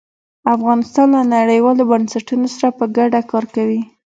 [0.55, 3.81] افغانستان له نړیوالو بنسټونو سره په ګډه کار کوي.